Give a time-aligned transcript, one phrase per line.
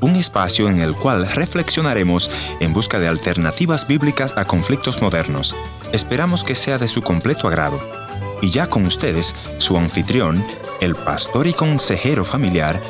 [0.00, 2.28] Un espacio en el cual reflexionaremos
[2.58, 5.54] en busca de alternativas bíblicas a conflictos modernos.
[5.92, 7.78] Esperamos que sea de su completo agrado.
[8.42, 10.44] Y ya con ustedes, su anfitrión,
[10.80, 12.82] el pastor y consejero familiar,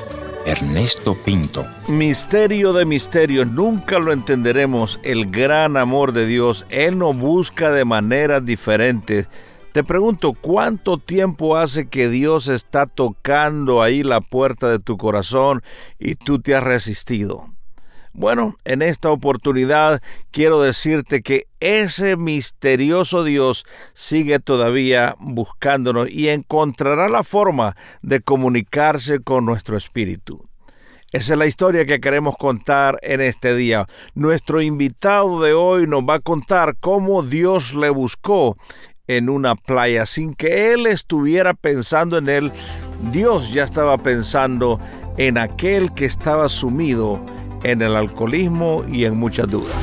[0.46, 1.66] Ernesto Pinto.
[1.87, 6.64] Misterio de misterios, nunca lo entenderemos, el gran amor de Dios.
[6.71, 9.29] Él nos busca de maneras diferentes
[9.77, 15.62] te pregunto, ¿cuánto tiempo hace que Dios está tocando ahí la puerta de tu corazón
[15.98, 17.53] y tú te has resistido?
[18.14, 20.00] Bueno, en esta oportunidad
[20.31, 29.20] quiero decirte que ese misterioso Dios sigue todavía buscándonos y encontrará la forma de comunicarse
[29.20, 30.43] con nuestro espíritu.
[31.12, 33.86] Esa es la historia que queremos contar en este día.
[34.14, 38.56] Nuestro invitado de hoy nos va a contar cómo Dios le buscó
[39.09, 42.53] en una playa sin que él estuviera pensando en él.
[43.12, 44.81] Dios ya estaba pensando
[45.17, 47.21] en aquel que estaba sumido
[47.63, 49.75] en el alcoholismo y en muchas dudas.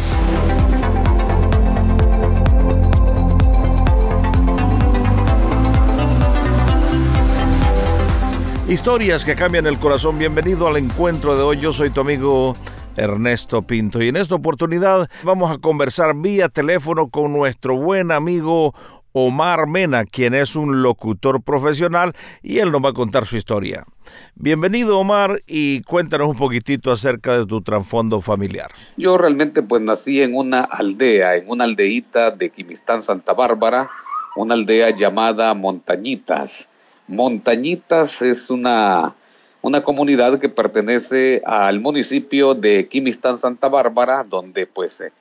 [8.67, 10.17] Historias que cambian el corazón.
[10.17, 11.59] Bienvenido al encuentro de hoy.
[11.59, 12.55] Yo soy tu amigo
[12.95, 14.01] Ernesto Pinto.
[14.01, 18.73] Y en esta oportunidad vamos a conversar vía teléfono con nuestro buen amigo
[19.13, 23.85] Omar Mena, quien es un locutor profesional y él nos va a contar su historia.
[24.33, 28.71] Bienvenido Omar y cuéntanos un poquitito acerca de tu trasfondo familiar.
[28.97, 33.87] Yo realmente pues nací en una aldea, en una aldeíta de Quimistán, Santa Bárbara,
[34.35, 36.67] una aldea llamada Montañitas.
[37.07, 39.13] Montañitas es una,
[39.61, 45.11] una comunidad que pertenece al municipio de Quimistán, Santa Bárbara, donde pues eh,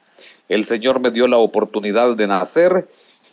[0.49, 2.89] el Señor me dio la oportunidad de nacer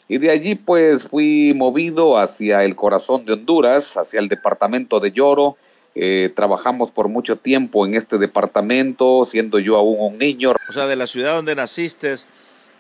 [0.09, 5.11] y de allí pues fui movido hacia el corazón de Honduras, hacia el departamento de
[5.11, 5.55] Lloro.
[5.93, 10.53] Eh, trabajamos por mucho tiempo en este departamento, siendo yo aún un niño.
[10.67, 12.15] O sea, de la ciudad donde naciste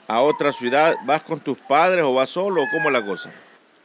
[0.07, 3.31] a otra ciudad, ¿vas con tus padres o vas solo cómo es la cosa?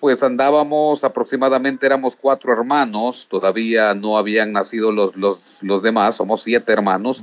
[0.01, 6.43] Pues andábamos aproximadamente, éramos cuatro hermanos, todavía no habían nacido los, los, los demás, somos
[6.43, 7.23] siete hermanos.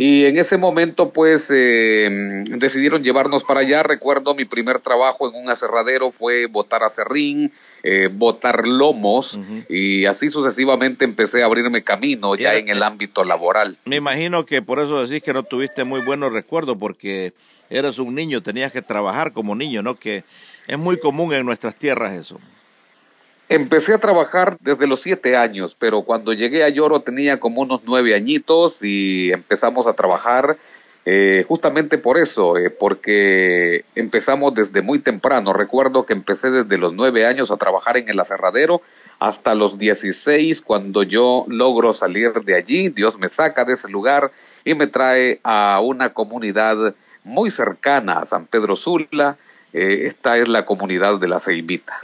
[0.00, 2.08] Y en ese momento, pues, eh,
[2.56, 3.82] decidieron llevarnos para allá.
[3.82, 10.30] Recuerdo mi primer trabajo en un aserradero fue botar acerrín, eh, botar lomos, y así
[10.30, 13.76] sucesivamente empecé a abrirme camino ya en el ámbito laboral.
[13.86, 17.32] Me imagino que por eso decís que no tuviste muy buenos recuerdos, porque
[17.68, 19.96] eras un niño, tenías que trabajar como niño, ¿no?
[19.96, 20.22] Que
[20.68, 22.38] es muy común en nuestras tierras eso.
[23.50, 27.80] Empecé a trabajar desde los siete años, pero cuando llegué a Lloro tenía como unos
[27.84, 30.58] nueve añitos y empezamos a trabajar
[31.06, 35.54] eh, justamente por eso, eh, porque empezamos desde muy temprano.
[35.54, 38.82] Recuerdo que empecé desde los nueve años a trabajar en el aserradero
[39.18, 44.30] hasta los dieciséis, cuando yo logro salir de allí, Dios me saca de ese lugar
[44.66, 46.94] y me trae a una comunidad
[47.24, 49.38] muy cercana a San Pedro Sula,
[49.72, 52.00] eh, esta es la comunidad de la Ceibita.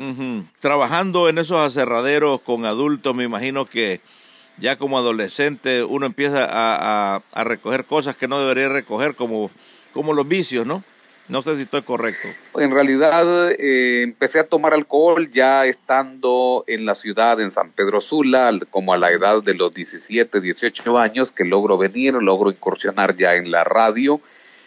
[0.61, 4.01] Trabajando en esos aserraderos con adultos, me imagino que
[4.59, 9.51] ya como adolescente uno empieza a, recoger cosas que no debería recoger, como,
[9.93, 10.85] como los vicios, ¿no?
[11.27, 12.29] No sé si estoy correcto.
[12.57, 18.03] En realidad eh, empecé a tomar alcohol ya estando en la ciudad, en San Pedro
[18.03, 23.17] Sula, como a la edad de los 17, 18 años, que logro venir, logro incursionar
[23.17, 24.21] ya en la radio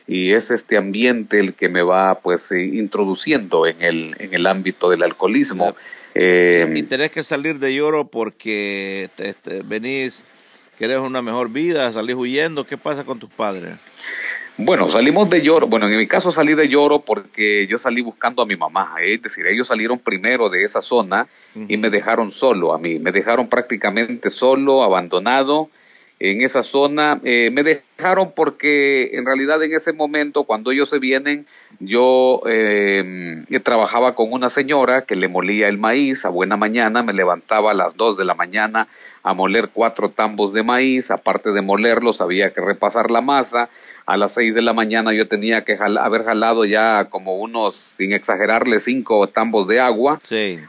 [0.08, 4.48] y es este ambiente el que me va pues eh, introduciendo en el, en el
[4.48, 5.76] ámbito del alcoholismo.
[6.16, 10.24] Eh, y tenés que salir de lloro porque te, venís,
[10.80, 13.76] querés una mejor vida, salís huyendo, ¿qué pasa con tus padres?
[14.60, 18.42] Bueno, salimos de lloro, bueno, en mi caso salí de lloro porque yo salí buscando
[18.42, 19.16] a mi mamá, ¿eh?
[19.16, 21.28] es decir, ellos salieron primero de esa zona
[21.68, 25.70] y me dejaron solo a mí, me dejaron prácticamente solo, abandonado,
[26.20, 27.20] en esa zona.
[27.24, 27.84] Eh, me dejaron
[28.36, 31.46] porque en realidad en ese momento, cuando ellos se vienen,
[31.80, 37.14] yo eh, trabajaba con una señora que le molía el maíz a buena mañana, me
[37.14, 38.88] levantaba a las dos de la mañana
[39.24, 43.70] a moler cuatro tambos de maíz, aparte de molerlos había que repasar la masa,
[44.06, 48.14] a las seis de la mañana yo tenía que haber jalado ya como unos, sin
[48.14, 50.20] exagerarle, cinco tambos de agua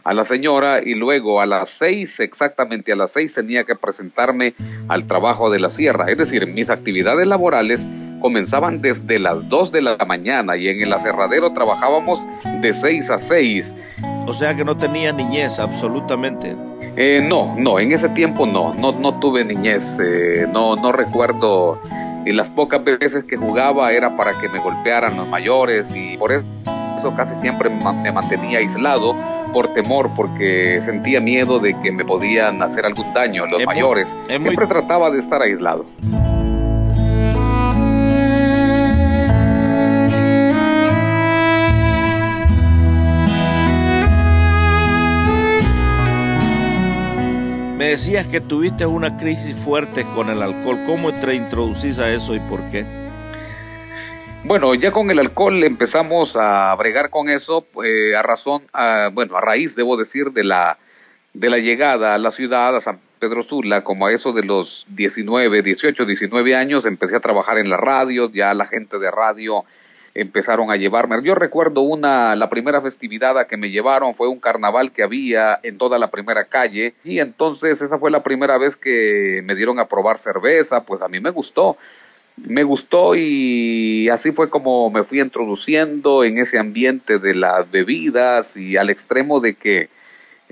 [0.02, 4.54] a la señora y luego a las seis, exactamente a las seis tenía que presentarme
[4.88, 6.06] al trabajo de la sierra.
[6.08, 7.86] Es decir, mis actividades laborales
[8.20, 12.26] comenzaban desde las dos de la mañana y en el aserradero trabajábamos
[12.60, 13.74] de seis a seis.
[14.26, 16.54] O sea que no tenía niñez, absolutamente.
[16.96, 21.80] Eh, no, no, en ese tiempo no, no, no tuve niñez, eh, no, no recuerdo
[22.26, 26.32] y las pocas veces que jugaba era para que me golpearan los mayores y por
[26.32, 29.14] eso casi siempre me mantenía aislado
[29.52, 34.14] por temor, porque sentía miedo de que me podían hacer algún daño los mayores.
[34.26, 35.86] Siempre trataba de estar aislado.
[47.88, 50.80] Decías que tuviste una crisis fuerte con el alcohol.
[50.84, 52.84] ¿Cómo te introducís a eso y por qué?
[54.44, 58.64] Bueno, ya con el alcohol empezamos a bregar con eso eh, a razón,
[59.12, 60.78] bueno, a raíz, debo decir, de la,
[61.32, 64.86] de la llegada a la ciudad, a San Pedro Sula, como a eso de los
[64.90, 69.64] 19, 18, 19 años, empecé a trabajar en la radio, ya la gente de radio
[70.20, 71.16] empezaron a llevarme.
[71.22, 75.58] Yo recuerdo una, la primera festividad a que me llevaron fue un carnaval que había
[75.62, 79.78] en toda la primera calle y entonces esa fue la primera vez que me dieron
[79.78, 81.76] a probar cerveza, pues a mí me gustó.
[82.36, 88.56] Me gustó y así fue como me fui introduciendo en ese ambiente de las bebidas
[88.56, 89.88] y al extremo de que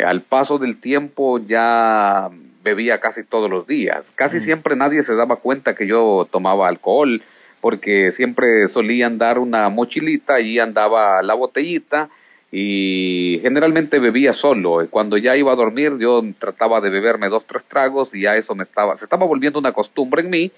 [0.04, 2.28] al paso del tiempo ya
[2.62, 4.12] bebía casi todos los días.
[4.14, 4.40] Casi mm.
[4.40, 7.22] siempre nadie se daba cuenta que yo tomaba alcohol
[7.66, 12.10] porque siempre solían dar una mochilita y andaba la botellita
[12.52, 14.86] y generalmente bebía solo.
[14.88, 18.54] Cuando ya iba a dormir yo trataba de beberme dos, tres tragos y ya eso
[18.54, 20.52] me estaba, se estaba volviendo una costumbre en mí.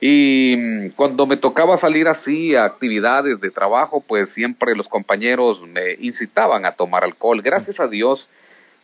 [0.00, 5.60] Y mm, cuando me tocaba salir así a actividades de trabajo, pues siempre los compañeros
[5.60, 7.42] me incitaban a tomar alcohol.
[7.42, 8.30] Gracias a Dios,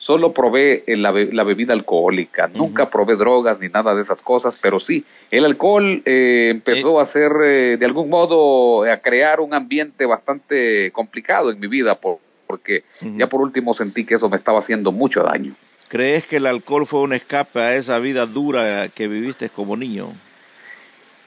[0.04, 4.78] solo probé eh, la, bebida alcohólica, nunca probé drogas ni nada de esas cosas, pero
[4.78, 7.02] sí, el alcohol eh, empezó eh.
[7.02, 11.98] a ser, de algún modo, a crear un ambiente bastante complicado en mi vida,
[12.46, 12.84] porque
[13.16, 15.54] ya por último sentí que eso me estaba haciendo mucho daño.
[15.88, 20.12] ¿Crees que el alcohol fue un escape a esa vida dura que viviste como niño?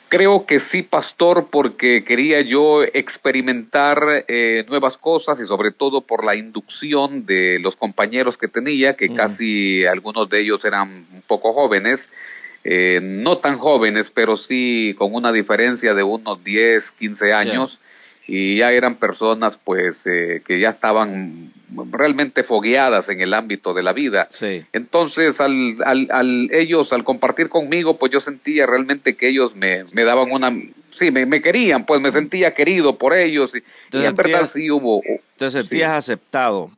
[0.10, 6.24] Creo que sí, pastor, porque quería yo experimentar eh, nuevas cosas y sobre todo por
[6.24, 11.54] la inducción de los compañeros que tenía, que casi algunos de ellos eran un poco
[11.54, 12.10] jóvenes,
[12.64, 17.82] eh, no tan jóvenes, pero sí con una diferencia de unos 10, 15 años
[18.28, 21.54] y ya eran personas pues eh, que ya estaban
[21.92, 24.28] realmente fogueadas en el ámbito de la vida.
[24.74, 29.86] Entonces, al, al, al, ellos, al compartir conmigo, pues yo sentía realmente que ellos me,
[29.94, 30.54] me daban una,
[30.94, 33.64] sí, me, me, querían, pues me sentía querido por ellos y,
[33.96, 35.02] en verdad sí hubo.
[35.38, 36.72] ¿Te sentías aceptado?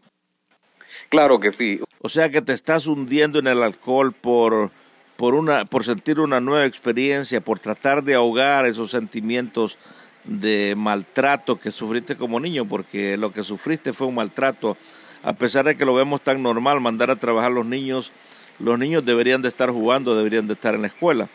[1.09, 1.79] Claro que sí.
[2.01, 4.69] O sea que te estás hundiendo en el alcohol por,
[5.15, 9.79] por, una, por sentir una nueva experiencia, por tratar de ahogar esos sentimientos
[10.23, 14.77] de maltrato que sufriste como niño, porque lo que sufriste fue un maltrato.
[15.23, 18.11] A pesar de que lo vemos tan normal, mandar a trabajar los niños,
[18.59, 21.29] los niños deberían de estar jugando, deberían de estar en la escuela.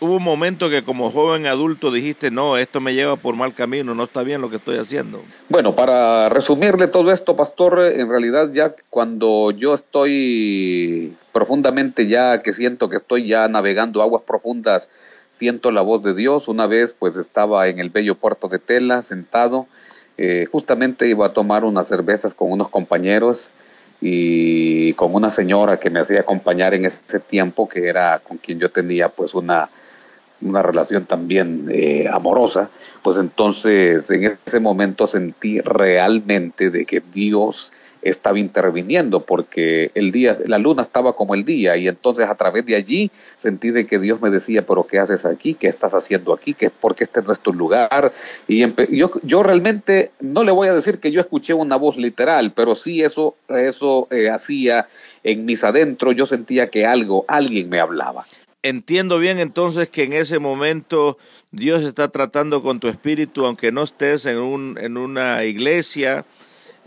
[0.00, 3.96] Hubo un momento que como joven adulto dijiste, no, esto me lleva por mal camino,
[3.96, 5.24] no está bien lo que estoy haciendo.
[5.48, 12.52] Bueno, para resumirle todo esto, pastor, en realidad ya cuando yo estoy profundamente ya, que
[12.52, 14.88] siento que estoy ya navegando aguas profundas
[15.28, 16.48] siento la voz de Dios.
[16.48, 19.66] Una vez pues estaba en el bello puerto de Tela sentado,
[20.16, 23.52] eh, justamente iba a tomar unas cervezas con unos compañeros
[24.00, 28.58] y con una señora que me hacía acompañar en ese tiempo, que era con quien
[28.58, 29.70] yo tenía pues una,
[30.40, 32.70] una relación también eh, amorosa,
[33.02, 40.38] pues entonces en ese momento sentí realmente de que Dios estaba interviniendo porque el día,
[40.46, 43.98] la luna estaba como el día y entonces a través de allí sentí de que
[43.98, 45.54] Dios me decía, pero ¿qué haces aquí?
[45.54, 46.54] ¿Qué estás haciendo aquí?
[46.54, 48.12] ¿Qué, porque este no es tu lugar?
[48.46, 48.64] Y
[48.96, 52.76] yo, yo realmente no le voy a decir que yo escuché una voz literal, pero
[52.76, 54.86] sí eso, eso eh, hacía
[55.24, 58.26] en mis adentro, yo sentía que algo, alguien me hablaba.
[58.68, 61.16] Entiendo bien entonces que en ese momento
[61.52, 66.26] Dios está tratando con tu espíritu, aunque no estés en, un, en una iglesia,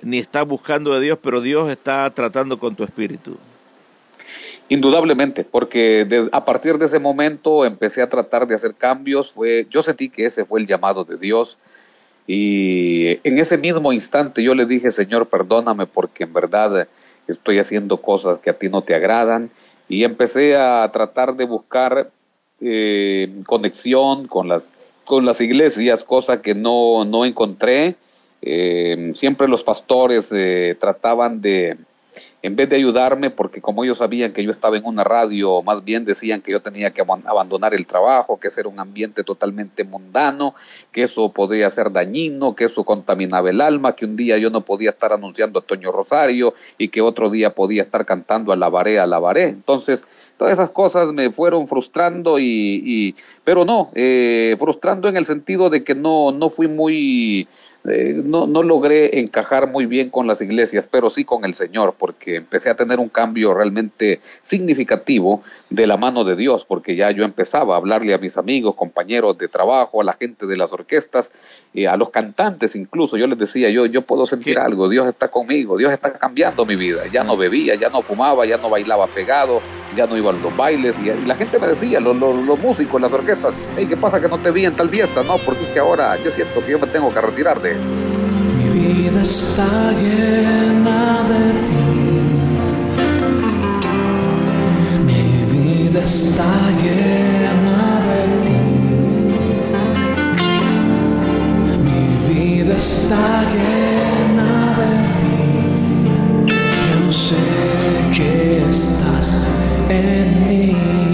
[0.04, 3.36] ni estás buscando de Dios, pero Dios está tratando con tu espíritu.
[4.70, 9.32] Indudablemente, porque a partir de ese momento empecé a tratar de hacer cambios.
[9.32, 11.58] Fue, yo sentí que ese fue el llamado de Dios.
[12.28, 16.88] Y en ese mismo instante yo le dije, Señor, perdóname porque en verdad
[17.28, 19.50] estoy haciendo cosas que a ti no te agradan.
[19.92, 22.12] Y empecé a tratar de buscar
[22.62, 24.72] eh, conexión con las,
[25.04, 27.96] con las iglesias, cosa que no, no encontré.
[28.42, 31.76] Eh, siempre los pastores eh, trataban de,
[32.42, 35.84] en vez de ayudarme, porque como ellos sabían que yo estaba en una radio, más
[35.84, 39.84] bien decían que yo tenía que abandonar el trabajo, que ese era un ambiente totalmente
[39.84, 40.56] mundano,
[40.92, 44.62] que eso podría ser dañino, que eso contaminaba el alma, que un día yo no
[44.62, 49.00] podía estar anunciando a Toño Rosario y que otro día podía estar cantando a alabaré,
[49.00, 49.46] alabaré.
[49.46, 50.06] Entonces,
[50.38, 55.84] todas esas cosas me fueron frustrando y, pero no, eh, frustrando en el sentido de
[55.84, 57.48] que no, no fui muy
[57.84, 61.96] eh, no, no logré encajar muy bien con las iglesias, pero sí con el Señor,
[61.98, 67.10] porque empecé a tener un cambio realmente significativo de la mano de Dios, porque ya
[67.10, 70.74] yo empezaba a hablarle a mis amigos, compañeros de trabajo, a la gente de las
[70.74, 71.32] orquestas,
[71.74, 75.30] y a los cantantes incluso, yo les decía, yo, yo puedo sentir algo, Dios está
[75.30, 79.08] conmigo, Dios está cambiando mi vida, ya no bebía, ya no fumaba, ya no bailaba
[79.08, 79.60] pegado,
[79.96, 83.12] ya no iba a los bailes, y, la gente me decía, los, los, músicos, las
[83.12, 85.24] orquestas, hey, ¿qué pasa que no te vi en tal fiesta?
[85.24, 88.68] No, porque es que ahora yo siento que yo me tengo que retirar de Mi
[88.70, 91.88] vida está llena de ti.
[95.06, 96.52] Mi vida está
[96.82, 98.62] llena de ti.
[101.86, 105.40] Mi vida está llena de ti.
[106.90, 107.44] Yo sé
[108.14, 109.38] que estás
[109.90, 111.11] en mí.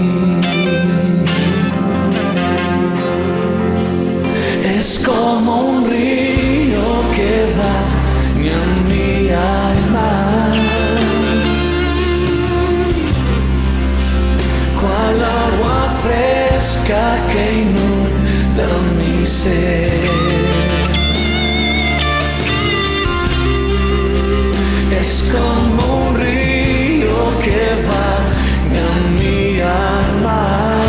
[24.98, 30.82] Es como un río que baña mi alma.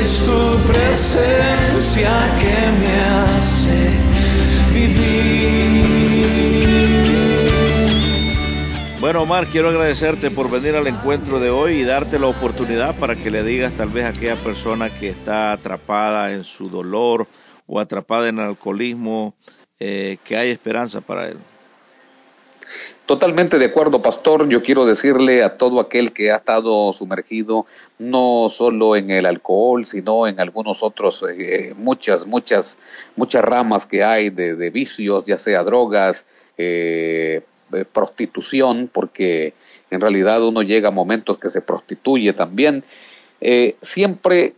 [0.00, 3.90] Es tu presencia que me hace
[4.74, 5.38] vivir.
[9.00, 13.14] Bueno, Omar, quiero agradecerte por venir al encuentro de hoy y darte la oportunidad para
[13.14, 17.28] que le digas tal vez a aquella persona que está atrapada en su dolor
[17.68, 19.36] o atrapada en el alcoholismo
[19.80, 21.38] eh, que hay esperanza para él.
[23.06, 24.48] Totalmente de acuerdo, pastor.
[24.48, 27.64] Yo quiero decirle a todo aquel que ha estado sumergido
[27.98, 32.76] no solo en el alcohol, sino en algunos otros, eh, muchas, muchas,
[33.16, 36.26] muchas ramas que hay de, de vicios, ya sea drogas,
[36.58, 37.42] eh,
[37.92, 39.54] prostitución, porque
[39.90, 42.82] en realidad uno llega a momentos que se prostituye también.
[43.80, 44.54] Siempre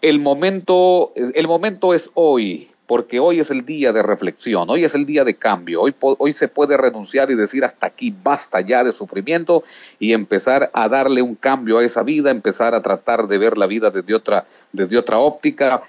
[0.00, 4.94] el momento, el momento es hoy, porque hoy es el día de reflexión, hoy es
[4.94, 8.84] el día de cambio, hoy, hoy se puede renunciar y decir hasta aquí basta ya
[8.84, 9.64] de sufrimiento
[9.98, 13.66] y empezar a darle un cambio a esa vida, empezar a tratar de ver la
[13.66, 15.82] vida desde otra, desde otra óptica.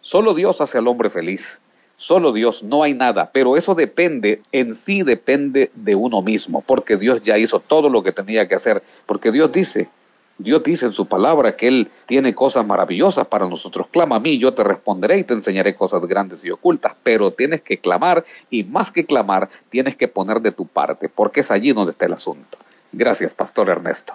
[0.00, 1.60] Solo Dios hace al hombre feliz,
[1.96, 6.96] solo Dios, no hay nada, pero eso depende, en sí depende de uno mismo, porque
[6.96, 9.88] Dios ya hizo todo lo que tenía que hacer, porque Dios dice,
[10.38, 13.86] Dios dice en su palabra que Él tiene cosas maravillosas para nosotros.
[13.90, 17.62] Clama a mí, yo te responderé y te enseñaré cosas grandes y ocultas, pero tienes
[17.62, 21.72] que clamar y más que clamar, tienes que poner de tu parte, porque es allí
[21.72, 22.58] donde está el asunto.
[22.92, 24.14] Gracias, Pastor Ernesto.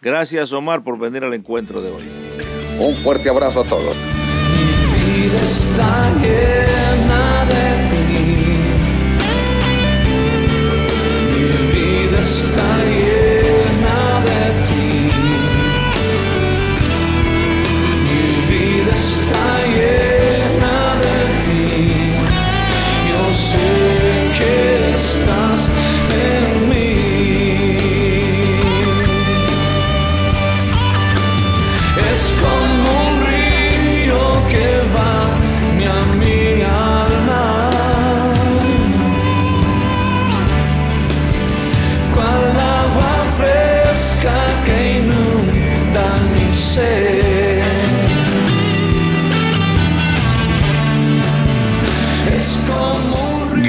[0.00, 2.04] Gracias, Omar, por venir al encuentro de hoy.
[2.78, 3.96] Un fuerte abrazo a todos.